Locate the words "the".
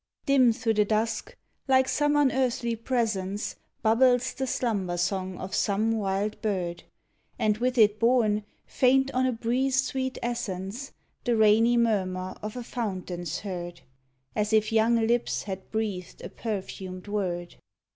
0.73-0.85, 4.33-4.47, 11.23-11.35